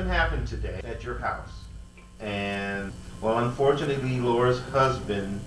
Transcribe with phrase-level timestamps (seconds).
[0.00, 1.50] something happened today at your house.
[2.20, 5.40] And, well, unfortunately, Laura's husband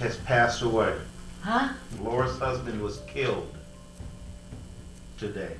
[0.00, 0.96] has passed away.
[1.42, 1.72] Huh?
[2.00, 3.54] Laura's husband was killed
[5.18, 5.54] today.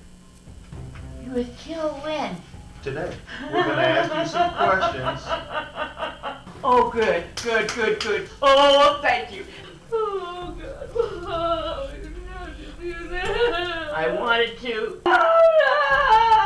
[1.22, 2.36] He was killed when?
[2.82, 3.14] Today.
[3.52, 5.26] We're going to ask you some questions.
[6.62, 8.28] Oh, good, good, good, good.
[8.42, 9.46] Oh, thank you.
[9.90, 10.90] Oh, God.
[10.94, 13.94] Oh, I didn't have to do that.
[13.94, 15.00] I wanted to.
[15.06, 16.39] Oh, God.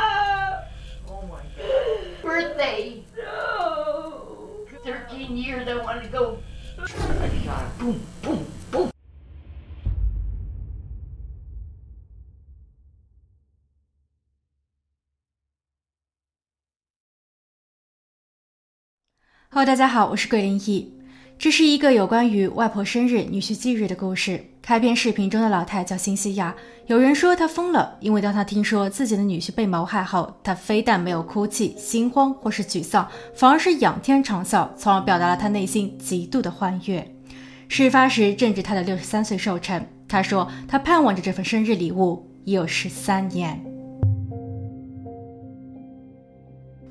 [2.25, 3.03] Birthday.
[3.15, 4.65] No.
[4.83, 6.39] 13 years I wanted to go.
[6.79, 6.87] I
[7.43, 7.69] shot her.
[7.77, 8.89] Boom, boom, boom.
[19.51, 20.91] Hello，大家好，我是桂林易。
[21.37, 24.43] 这是一个有关于外婆生日、女婿忌日的故事。
[24.61, 26.55] 开篇视频中的老太叫辛西亚，
[26.87, 37.05] 有人说她疯了，因为当她听说自己的女婿被谋害后，她非但没有哭泣、心慌或是沮丧，反而是仰天长啸，从而表达了她内心极度的欢悦。
[37.67, 43.74] 事发时正值她的六十三岁寿辰，她说她盼望着这份生日礼物已有十三年。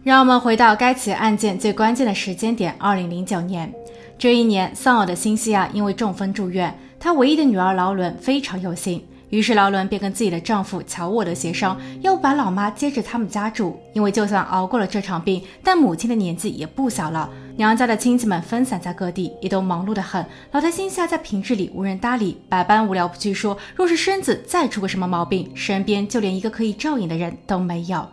[0.05, 3.73] 让我们回到该起案件最关键的时间点，二零零九年。
[4.19, 13.81] 这一年，丧偶的辛西亚因为中风住院，她唯一的女儿劳伦非常忧心，于是劳伦便跟自己的丈夫乔沃德协商，要把老妈接至他们家住。
[13.95, 20.23] 因为就算熬过了这场病，但母亲的年纪也不小了，娘家的亲戚们分散在各地，也都忙碌得很。
[20.53, 28.07] 老太辛西亚在平日里无人搭理，百般无聊不去说，若是身子再出个什么毛病，身边就连一个可以照应的人都没有。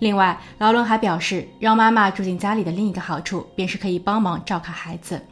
[0.00, 5.22] 另外，劳伦还表示，让妈妈住进家里的另一个好处，便是可以帮忙照看孩子。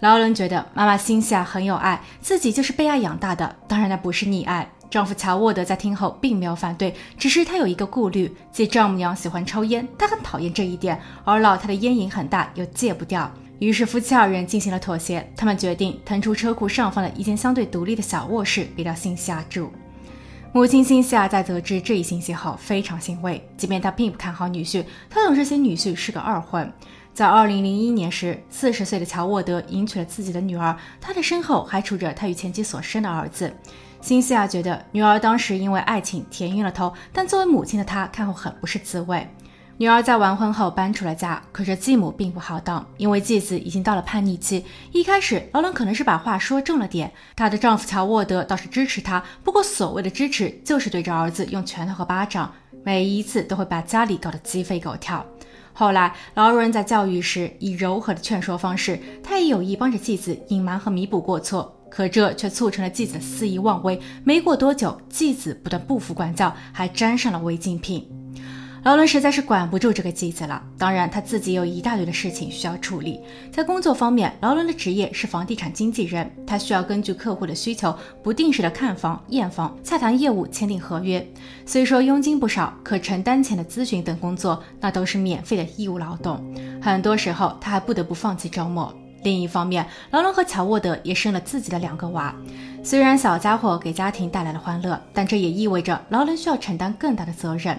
[0.00, 4.70] 劳伦觉得妈妈心下很有爱，自己就是被爱养大的，当然那不是溺爱。
[4.90, 13.30] 丈夫乔沃德在听后并没有反对，只是他有一个顾虑，即丈母娘喜欢抽烟，他很讨厌这一点，而老太的烟瘾很大，又戒不掉。
[13.58, 19.72] 于是夫妻二人进行了妥协，他们决定腾出车库上方的一间相对独立的小卧室给到辛西亚住。
[20.50, 26.72] 母亲辛西亚在得知这一信息后非常欣慰，即便她并不看好女婿，她懂这些女婿是个二婚。
[27.12, 33.52] 在二零零一年时，四十岁的乔沃德迎娶了自己的女儿，他的身后还杵着他与前妻所生的儿子。
[34.00, 39.28] 辛西亚觉得女儿当时因为爱情甜晕了头，但作为母亲的她看后很不是滋味。
[39.80, 44.64] 女儿在完婚后搬出了家，可是继母并不好当，因为继子已经到了叛逆期。
[44.90, 52.52] 一开始，劳伦可能是把话说重了点，她的丈夫乔沃德倒是支持她，不过所谓的支持就是对着儿子用拳头和巴掌，
[52.82, 55.24] 每一次都会把家里搞得鸡飞狗跳。
[55.72, 64.00] 后来，劳伦在教育时以柔和的劝说方式，他也有意帮着继子隐瞒和弥补过错，可这却促成了继子的肆意妄为。
[64.24, 68.17] 没过多久，继子不但不服管教，还沾上了违禁品。
[68.88, 73.20] 劳伦实在是管不住这个机子了，当然他自己有一大堆的事情需要处理。
[73.52, 81.22] 在工作方面，劳伦的职业是房地产经纪人，他需要根据客户的需求，不定时的看房、验房、洽谈业务、签订合约。
[81.66, 86.42] 虽说佣金不少，可承担前的咨询等工作，那都是免费的义务劳动。
[86.80, 88.90] 很多时候，他还不得不放弃周末。
[89.22, 92.34] 另一方面，劳伦和乔沃德也生了自己的两个娃。
[92.82, 97.78] 虽然小家伙给家庭带来了欢乐，但这也意味着劳伦需要承担更大的责任。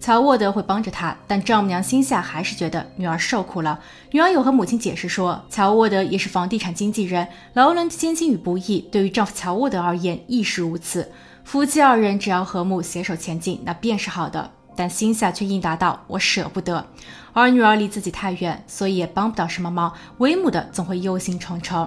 [0.00, 3.78] 乔沃德会帮着他，但丈母娘心下还是觉得女儿受苦了。
[4.12, 11.12] 女儿有和母亲解释说，乔沃德也是房地产经纪人，劳伦的艰辛与不易对于丈夫乔沃德而言亦是如此。
[11.44, 14.50] 夫妻二人只要和睦携手前进，那便是好的。
[14.74, 16.86] 但心下却应答道：“我舍不得。”
[17.34, 19.92] 而女儿离自己太远，所以也帮不到什么忙。
[20.18, 21.86] 为母的总会忧心忡忡。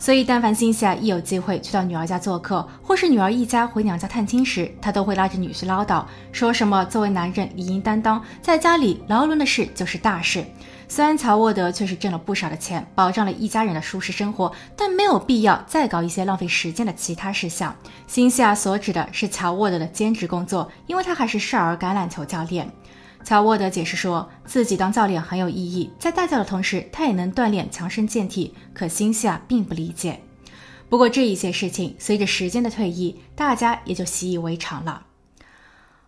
[0.00, 6.02] 所以，但凡辛西亚一有机会去到女儿家做客，或是女儿一家回娘家探亲时，他都会拉着女婿唠叨，
[6.32, 10.42] 说什么作为男人理应担当，在家里劳伦的事就是大事。
[10.88, 17.72] 虽然乔沃德确实挣了不少的钱，保障了一家人的舒适生活，但没有必要再搞一些浪费时间的其他事项。
[18.08, 22.68] 辛西亚所指的是乔沃德的兼职工作，因为他还是少儿橄榄球教练。
[23.22, 28.54] 乔沃德解释说，自己当教练很有意义，在带教的同时，他也能锻炼强身健体。
[28.72, 30.20] 可辛西亚并不理解。
[30.88, 35.06] 不过这一些事情随着时间的推移，大家也就习以为常了。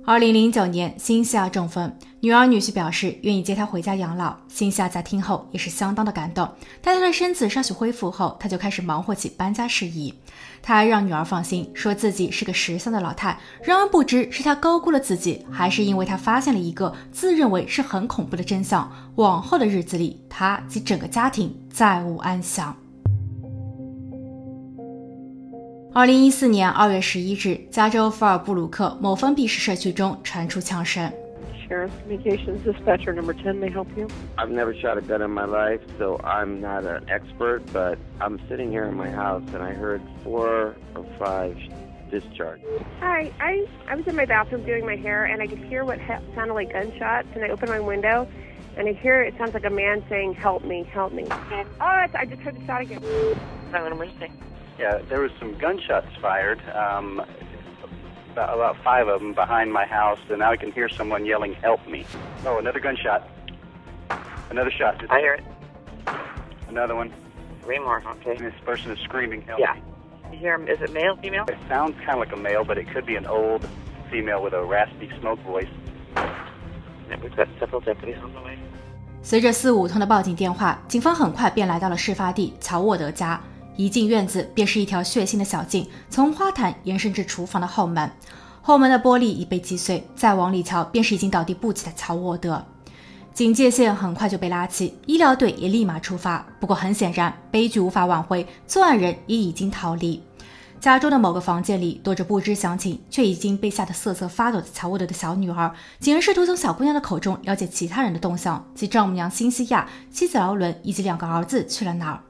[0.05, 4.37] 二零零九年，辛西亚中风，女儿女婿表示愿意接她回家养老。
[4.49, 6.45] 辛西亚在听后也是相当的感动。
[6.81, 10.13] 待她的身子稍许恢复后，她就开始忙活起搬家事宜。
[10.61, 13.39] 她还让女儿放心，说自己是个识相的老太。
[13.63, 22.77] 然而不知是她高估了自己，还是因为她发现了一个自认为是很恐怖的真相：往后的日子里，她及整个家庭再无安详。
[25.94, 31.12] 二零一四年二月十一日，加州福尔布鲁克某封闭式社区中传出枪声。
[31.68, 34.08] Harris Communications Dispatcher number 10 may help you.
[34.38, 38.40] I've never shot a gun in my life, so I'm not an expert, but I'm
[38.48, 41.58] sitting here in my house and I heard four or five
[42.12, 42.64] discharges.
[43.02, 46.00] Hi, I, I was in my bathroom doing my hair and I could hear what
[46.00, 48.28] ha- sounded like gunshots and I opened my window
[48.78, 51.26] and I hear it sounds like a man saying, help me, help me.
[51.82, 53.02] Oh, it's, I just heard the shot again.
[54.80, 56.60] Yeah, there was some gunshots fired.
[56.76, 57.22] Um,
[58.34, 61.54] about, about five of them behind my house, and now I can hear someone yelling,
[61.56, 62.06] "Help me!"
[62.46, 63.28] Oh, another gunshot.
[64.52, 64.96] Another shot.
[65.10, 65.44] I hear it.
[66.70, 67.12] Another one.
[67.64, 68.36] Three more, okay.
[68.38, 69.74] And this person is screaming, "Help Yeah.
[69.74, 69.82] me!"
[70.34, 71.46] You hear him, is it male, female?
[71.48, 73.66] It sounds kind of like a male, but it could be an old
[74.12, 75.68] female with a raspy smoke voice.
[76.16, 78.58] Yeah, We've got several deputies on the way.
[79.24, 83.42] 随着四五通的报警电话，警方很快便来到了事发地乔沃德家。
[83.77, 88.11] 一进院子，便是一条血腥的小径，从花坛延伸至厨房的后门。
[88.61, 92.65] 后门的玻璃已被击碎，再往里瞧，便是已经倒地不起的乔沃德。
[93.35, 96.47] 警戒线很快就被拉起，医疗队也立马出发。
[96.61, 100.23] 不过很显然，悲剧无法挽回，作案人也已经逃离。
[100.79, 105.73] 家中的某个房间里躲着不知详情却已经被吓得瑟瑟发抖的乔沃德的小女儿。
[105.99, 112.21] 警人试图从小姑娘的口中了解其他人的动向，即丈母娘辛西亚、妻子劳伦以及两个儿子去了哪儿。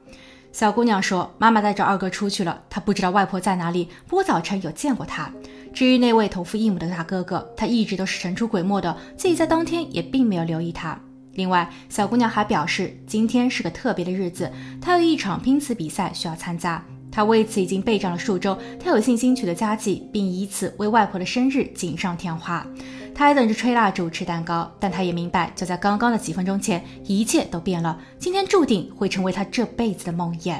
[0.52, 3.88] 小姑娘说：“妈妈带着二哥出去了，她不知道外婆在哪里。
[4.06, 5.32] 不过早晨有见过她。
[5.72, 11.00] 至于那位同父异母的大哥哥，他一直都是神出鬼没的，自己在当天也并没有留意他。
[11.32, 14.52] 另外，小姑娘还表示，今天是个特别的日子，
[14.82, 16.84] 她有一场拼词比赛需要参加。
[17.10, 22.66] 她为此已经备战了数周，她有信心取得佳绩，并以此为外婆的生日锦上添花。
[23.14, 27.98] 他还等着吹蜡烛、吃蛋糕，但他也明白，就在刚刚的几分钟前，一切都变了。
[28.18, 30.56] 今天注定会成为他这辈子的梦魇。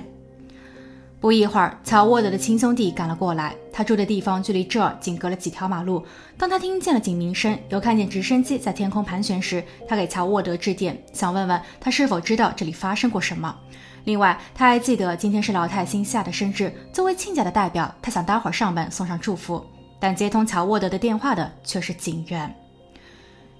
[1.19, 3.55] 不一会儿，乔沃德的亲兄弟赶了过来。
[3.73, 6.05] 他住的地方距离这儿仅隔了几条马路。
[6.37, 13.57] 当他听见了警鸣声，又看见直升机在天空盘旋时，他给乔沃德致电，想问问他是否知道这里发生过什么。
[14.05, 19.65] 另外，他还记得今天是老太星下的生日，作为亲家的代表，他想待会儿上门送上祝福。
[20.03, 22.53] 但接通乔沃德的电话的却是警员。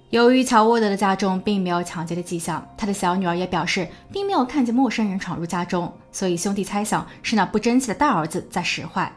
[0.09, 9.09] 由于乔沃德的家中并没有抢劫的迹象，他的小女儿也表示并没有看见陌生人闯入家中，所以兄弟猜想是那不争气的大儿子在使坏。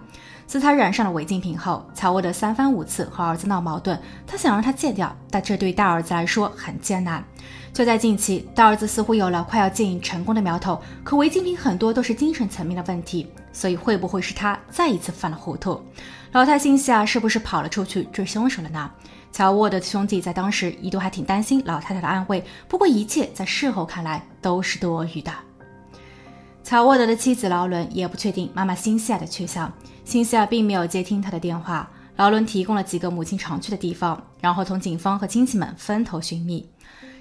[0.47, 7.25] 自他染上了违禁品后，乔沃德三番五次和儿子闹矛盾，他想让他戒掉，但这对大儿子来说很艰难。
[7.73, 15.81] 就在近期，大儿子似乎有了快要戒瘾成功的苗头，可违禁品很多都是精神层面的问题，所以会不会是他再一次犯了糊涂？
[16.33, 18.91] 老太心下，是不是跑了出去追凶手了呢？
[19.33, 25.33] 乔沃德的兄弟在当时一度还挺担心老太太的安危，不过一切在事后看来都是多余的。
[26.63, 29.73] 乔沃德的妻子劳伦也不确定妈妈辛西亚的去向，
[30.05, 31.89] 辛西亚并没有接听她的电话。
[32.17, 36.69] 劳伦提供了几个母亲常去的地方，然后同警方和亲戚们分头寻觅。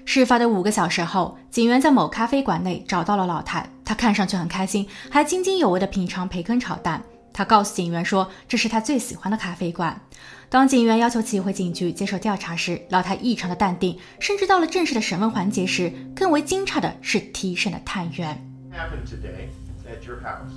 [0.08, 7.02] 事发的五个小时后，警员在某咖啡馆内找到了老太，她看上去很开心，还津津有味地品尝培根炒蛋。
[7.32, 10.00] 她告诉警员说，这是她最喜欢的咖啡馆。
[10.48, 18.40] 当警员要求其回警局接受调查时，老太异常的淡定，甚至到了正式的审问环节时，更为惊诧的是提审的探员。
[18.76, 19.48] happened today
[19.88, 20.52] at your house.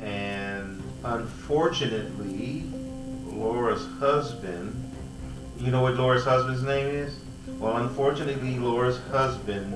[0.00, 2.64] And unfortunately,
[3.32, 4.74] Laura's husband,
[5.58, 7.14] you know what Laura's husband's name is?
[7.64, 9.74] Well, unfortunately, Laura's husband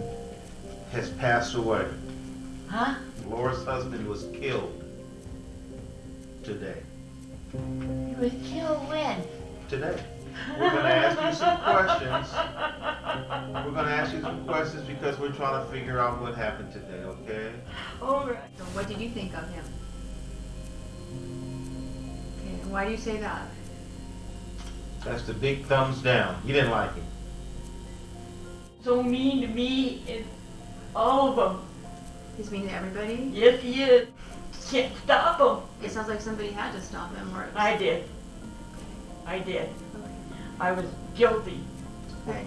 [0.93, 1.87] has passed away.
[2.69, 2.97] Huh?
[3.25, 4.85] Laura's husband was killed
[6.43, 6.83] today.
[7.51, 9.23] He was killed when?
[9.71, 9.99] Today.
[10.61, 13.65] We're going to ask you some questions.
[13.65, 16.71] We're going to ask you some questions because we're trying to figure out what happened
[16.71, 17.53] today, okay?
[18.03, 18.39] All right.
[18.59, 19.65] So what did you think of him?
[22.43, 23.49] Okay, why do you say that?
[25.07, 26.39] That's the big thumbs down.
[26.45, 27.05] You didn't like him.
[28.83, 30.25] So mean to me and
[30.95, 31.63] all of them.
[32.37, 33.31] He's mean to everybody?
[33.33, 34.09] Yes, he is.
[34.71, 35.85] Can't stop him.
[35.85, 38.09] It sounds like somebody had to stop him or I did.
[39.27, 39.69] I did.
[40.61, 41.61] I was guilty.
[42.27, 42.45] Okay.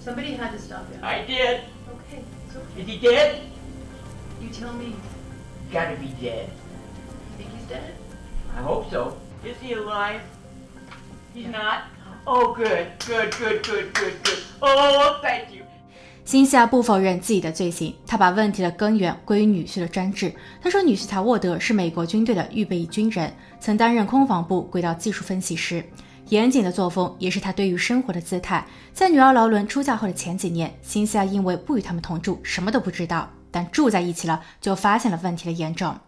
[0.00, 1.00] Somebody had to stop him.
[1.02, 1.62] I did.
[2.08, 2.22] Okay,
[2.54, 2.80] okay.
[2.80, 3.42] Is he dead?
[4.40, 4.94] You tell me.
[5.72, 6.50] Gotta be dead.
[6.50, 7.94] You think he's dead?
[8.56, 9.16] I hope so.
[9.44, 10.20] Is he alive?
[11.34, 11.84] He's not?
[12.24, 14.38] Oh, good, good, good, good, good, good.
[14.60, 15.64] Oh, thank you.
[16.24, 20.32] 辛西亚不否认自己的罪行，他把问题的根源归于女婿的专制。
[20.62, 25.84] 他说，女婿乔沃德是美国军队的预备役军人，曾担任空防部轨道技术分析师。
[26.28, 28.64] 严谨的作风也是他对于生活的姿态。
[28.92, 35.98] 在女儿劳伦出嫁后的前几年，辛西亚因为不与他们同住，什么都不知道，但住在一起了，就发现了问题的严重。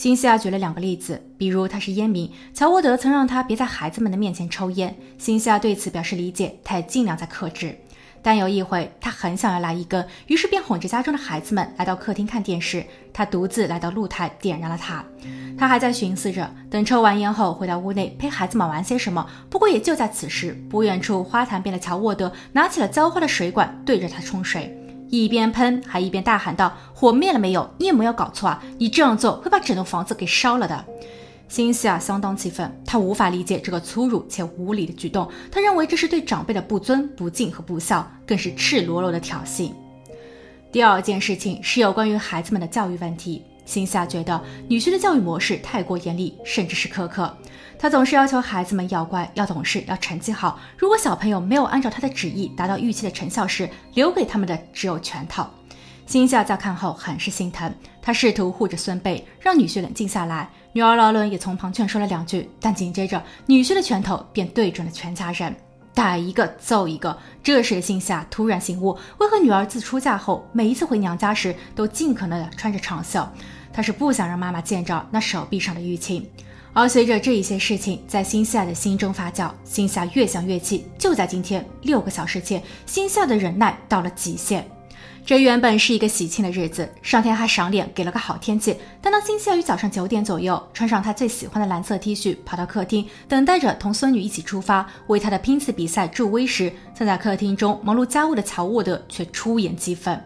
[0.00, 7.78] 辛西亚举了两个例子，比如他是烟民，乔沃德曾让他别在孩子们的面前抽烟，辛西亚对此表示理解，他也尽量在克制。
[8.22, 12.82] 但有一回，他很想要来一根，于是便哄着家中的孩子们来到客厅看电视。
[13.12, 15.04] 他独自来到露台，点燃了它。
[15.58, 19.26] 他还在寻思着，等抽完烟后回到屋内陪孩子们玩些什么。
[19.50, 24.79] 不过也就在此时，不远处花坛边的乔沃德拿起了浇花的水管，对着他冲水，
[25.10, 27.68] 一边喷还一边大喊道：“火灭了没有？
[27.78, 28.62] 你有没有搞错啊？
[28.78, 30.84] 你这样做会把整栋房子给烧了的。”
[31.48, 39.72] 辛西亚相当气愤，他无法理解这个粗鲁且无理的举动，他认为这是对长辈的不尊、不敬和不孝，更是赤裸裸的挑衅。
[40.70, 43.42] 第二件事情是有关于孩子们的教育问题。
[43.64, 47.36] 辛西亚觉得女婿的教育模式太过严厉，甚至是苛刻。
[47.80, 50.60] 他总是要求孩子们要乖、要懂事、要成绩好。
[50.76, 55.46] 如果小朋友没有按照他的旨意达到预期的成效时，留给他们的只有拳头。
[56.04, 60.50] 辛西亚在看后很是心疼，他试图护着孙辈，让女婿冷静下来。
[60.74, 65.56] 女儿劳伦也从旁劝说了两句，但紧接着女婿的拳头便对准了全家人，
[65.94, 67.16] 打一个揍一个。
[67.42, 73.26] 这时的辛夏突然醒悟，为何女儿自出嫁后每一次回娘家时都尽可能的穿着长袖，
[73.72, 76.28] 她是不想让妈妈见着那手臂上的淤青。
[76.72, 80.86] 而随着这一些事情在辛夏的心中发酵，辛夏越想越气。
[80.98, 84.66] 就在今天，六个小时前，辛夏的忍耐到了极限。
[85.26, 88.74] 这原本是一个喜庆的日子，上天还赏脸给了个好天气。
[89.02, 100.18] 但当辛西亚于早上九点左右穿上她最喜欢的蓝色 T 恤，跑到客厅，等待着同孙女一起出发为她的拼刺比赛助威时，正在客厅中忙碌家务的乔沃德却出言讥讽。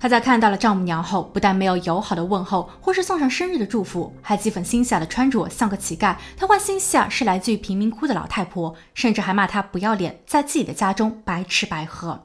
[0.00, 6.14] 他在看到了丈母娘后，不但没有友好的问候或是送上生日的祝福，还讥讽辛西亚的穿着像个乞丐。
[6.36, 12.24] 他唤辛夏是来自于贫民窟的老太婆，甚至还骂她不要脸，在自己的家中白吃白喝。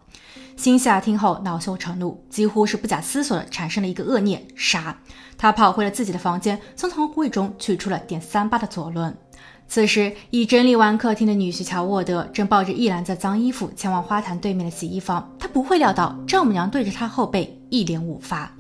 [0.55, 4.95] 辛西亚听后恼羞成怒，几乎是不假思索的产生了一个恶念：杀。
[5.35, 9.17] 他跑回了自己的房间，从床柜中取出了点三八的左轮。
[9.67, 15.27] 此时，已整理完客厅的女婿乔沃德正抱着一篮子脏衣服前往花坛对面的洗衣房。
[15.39, 18.51] 他不会料到丈母娘对着他后背一连五发。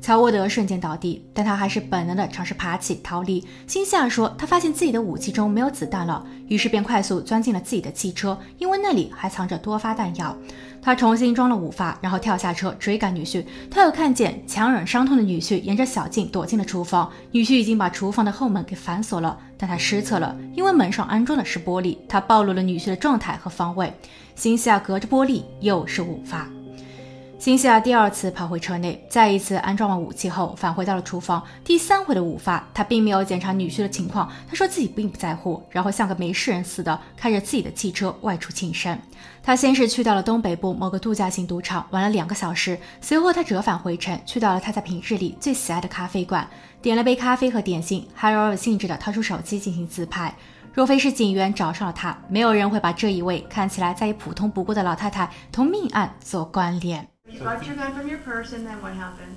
[0.00, 3.46] 乔沃德瞬间倒地，但他还是本能的尝试爬起逃离。
[3.68, 10.36] 辛西亚说，他发现自己的武器中没有子弹了，于是便快速钻进了自己的汽车，因为那里还藏着多发弹药。
[10.82, 13.44] 他重新装了五发，然后跳下车追赶女婿。
[13.70, 23.94] 他又看见强忍伤痛的女婿沿着小径躲进了厨房，女婿已经把厨房的后门给反锁了，但他失策了，因为门上安装的是玻璃，他暴露了女婿的状态和方位。
[24.34, 26.50] 辛西亚隔着玻璃又是五发。
[27.42, 31.42] 辛西亚第二次跑回车内，再一次安装完武器后，返回到了厨房。
[31.64, 38.96] 第三回的午饭，他并没有检查女婿的情况，他说自己并不在乎，然后像个没事人似的开着自己的汽车外出庆生。
[39.42, 46.48] 他先是去到了东北部某个度假型赌场，玩了两个小时，随后他折返回城，去到了他在平日里最喜爱的咖啡馆，
[46.80, 50.32] 点了杯咖啡和点心，还饶有兴致的掏出手机进行自拍。
[50.72, 57.08] 若非是警员找上了他，没有人会把这一位看起来再也普通不过的老太太同命案做关联。
[57.42, 59.34] You got your gun from your purse, and then what happened?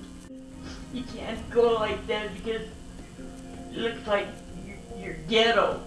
[0.94, 2.62] You can't go like that because
[3.72, 4.28] it looks like
[4.64, 5.82] you're, you're ghetto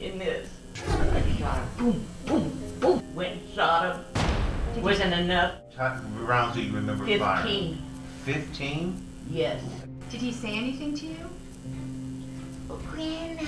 [0.00, 0.48] in this.
[0.88, 1.68] I shot him.
[1.78, 3.14] Boom, boom, boom.
[3.14, 3.94] Went and shot
[4.74, 4.82] him.
[4.82, 5.54] Wasn't enough.
[5.76, 7.78] How rounds do you remember firing?
[8.24, 8.34] Fifteen.
[8.42, 9.06] Fifteen?
[9.30, 9.62] Yes.
[10.10, 11.30] Did he say anything to you?
[12.70, 13.42] Oh, Grandma,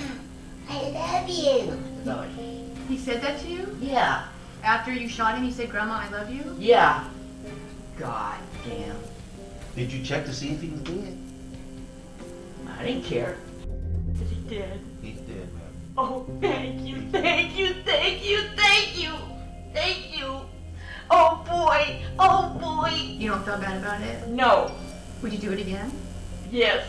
[0.69, 1.77] I love you.
[2.05, 2.25] So,
[2.87, 3.77] He said that to you?
[3.81, 4.23] yeah,
[4.63, 6.55] After you shot him, he said, Grandma, I love you?
[6.57, 7.03] yeah.
[7.98, 8.96] God damn.
[9.74, 11.16] Did you check to see if he was dead?
[12.78, 13.36] I didn't care.
[14.14, 14.80] Is he dead?
[15.02, 15.62] He's dead, man.
[15.96, 19.12] Oh, thank you, thank you, thank you, thank you,
[19.74, 20.40] thank you.
[21.10, 22.90] Oh boy, oh boy.
[23.18, 24.28] You don't feel bad about it?
[24.28, 24.70] No.
[25.22, 25.90] Would you do it again?
[26.50, 26.84] Yes.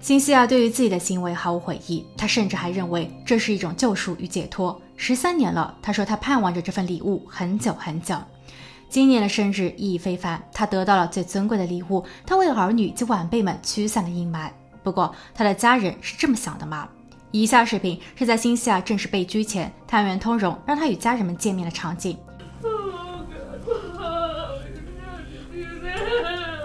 [0.00, 4.80] 辛西亚对于自己的行为毫无悔意，他甚至还认为这是一种救赎与解脱。
[4.96, 8.16] 十三年了，他说他盼望着这份礼物很久很久。
[8.89, 14.49] 今年的生日意义非凡，他得到了最尊贵的礼物，他为儿女及晚辈们驱散了阴霾。
[14.81, 16.87] 不过，他的家人是这么想的吗？
[17.31, 22.17] 以下视频是在新西亚正式被拘前，探员通融让他与家人们见面的场景。
[22.63, 22.71] Oh.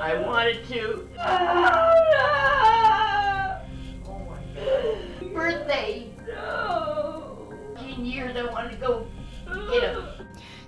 [0.00, 1.81] I wanted to.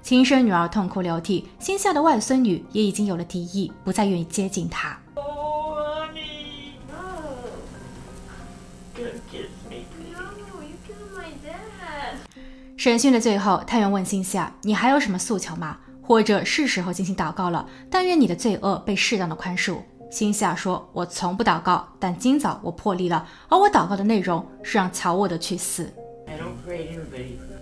[0.05, 4.99] 亲生女儿痛哭流涕，辛西亚的外孙女也已经有了敌意，不再愿意接近她。
[12.77, 15.79] 审讯的最后，探员问辛夏：“你还有什么诉求吗？
[16.03, 17.67] 或者是时候进行祷告了？
[17.91, 19.79] 但愿你的罪恶被适当的宽恕。”
[20.13, 25.91] 辛夏说：“我从不祷告，但今早我破例了，而我祷告的内容是让乔沃德去死。”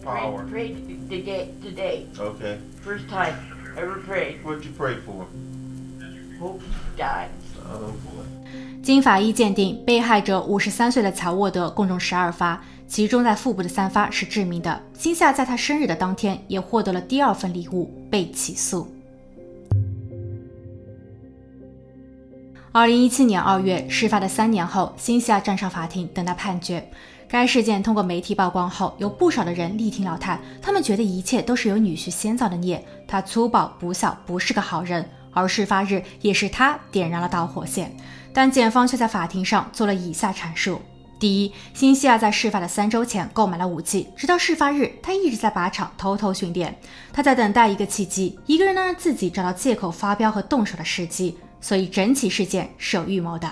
[0.04, 0.74] Pray, pray
[1.08, 2.06] to get today.
[2.18, 2.58] Okay.
[2.84, 3.34] First time
[3.76, 4.42] ever prayed.
[4.44, 5.26] What you pray for?
[6.40, 6.60] Hope
[6.96, 7.28] dies.
[7.70, 7.92] Oh.
[8.82, 14.82] 金法医鉴定，被害者五十三岁的乔沃德共中十二发，其中在腹部的三发是致命的。
[14.92, 18.88] 辛夏在他生日的当天也获得了第二份礼物，被起诉。
[22.72, 26.90] 二零一七年二月，事发的三年后，辛夏站上法庭等待判决。
[27.32, 35.08] 该事件通过媒体曝光后，有不少的人力挺老太，他们觉得一切都是由女婿先造的孽，他粗暴不孝，不是个好人。
[35.30, 37.96] 而事发日也是他点燃了导火线。
[38.34, 40.82] 但检方却在法庭上做了以下阐述：
[41.18, 46.78] 第一，辛西亚在事发的三周前购买了武器，直到事发日，他一直在靶场偷偷训练。
[47.14, 53.50] 他在等待一个契机，一个人能让自己找到借口发飙和动手的时机，所以整起事件是有预谋的。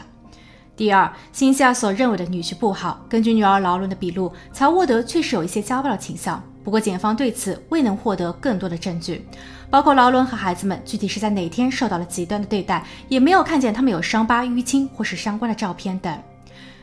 [0.80, 6.42] 第二，辛西亚所认为的女婿不好，根据女儿劳伦的笔录，乔沃德确实有一些家暴的倾向。
[6.64, 9.22] 不过，检方对此未能获得更多的证据，
[9.68, 16.18] 包括劳伦和孩子们具体是在哪天受到了极端的对待，也没有看见他们有伤疤、淤青或是相关的照片等。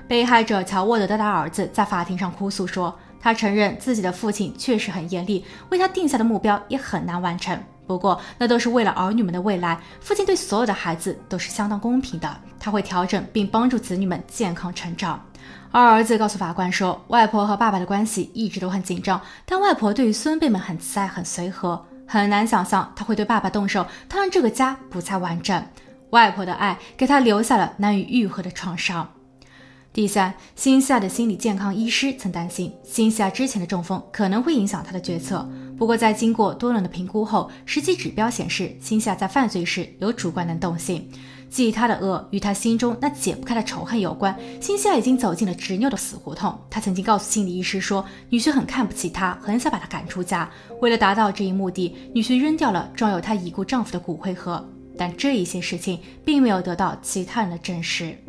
[0.08, 7.60] 被害者乔沃德的大儿子在法庭上哭诉说，他承认自己的父亲确实很严厉，为他定下的目标也很难完成。
[7.88, 9.80] 不过，那都是为了儿女们的未来。
[10.02, 15.24] 父亲对所有的孩子都是相当公平的，他会调整并帮助子女们健康成长。
[15.72, 25.64] 二儿子告诉法官说，外婆和爸爸的关系一直都很紧张，但外婆对于孙辈们很慈爱、很随和，很难想象他会对爸爸动手，他让这个家不再完整。
[26.12, 29.08] 外婆的爱给他留下了难以愈合的创伤。
[29.92, 35.48] 第三，辛西亚的心理健康医师曾担心，辛西亚之前的中风可能会影响他的决策。
[35.78, 41.08] 不过，在经过多轮的评估后，实际指标显示，辛夏在犯罪时有主观能动性，
[41.52, 44.36] 即他的恶与他心中那解不开的仇恨有关。
[44.60, 46.60] 辛夏已经走进了执拗的死胡同。
[46.70, 50.50] 他曾经告诉心理医师说，女婿很看不起他，很想把他赶出家。
[50.82, 54.68] 为了达到这一目的，女婿扔掉了装有他已故丈夫的骨灰盒。
[55.00, 58.18] 但这一些事情并没有得到其他人的证实。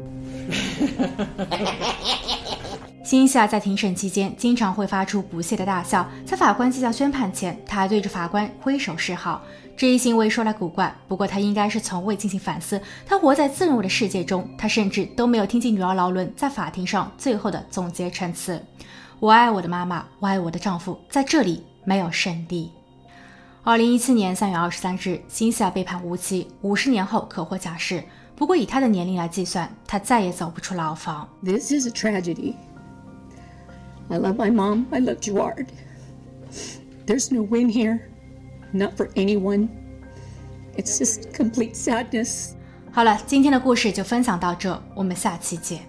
[3.08, 9.40] 辛夏在庭审期间经常会发出不屑的大笑，在法官即将宣判前，他还对着法官挥手示好。
[9.74, 12.78] 这一行为说来古怪，不过他应该是从未进行反思。
[13.06, 18.62] 他活在自认为的世界中，他甚至都没有听见女儿劳伦在法庭上最后的总结陈词
[19.20, 22.70] ：“我爱我的妈妈，我爱我的丈夫，在这里没有胜利。”
[23.64, 28.04] 二零一七年三月二十三日，辛西亚被判无期，五十年后可获假释。
[28.36, 31.26] 不过以他的年龄来计算，他再也走不出牢房。
[31.42, 32.54] This is a tragedy.
[34.09, 34.87] I love my mom.
[34.91, 35.67] I love Gerard.
[37.05, 38.09] There's no win here,
[38.73, 39.69] not for anyone.
[40.75, 42.53] It's just complete sadness.
[42.91, 45.86] 好了，今天的故事就分享到这，我们下期见。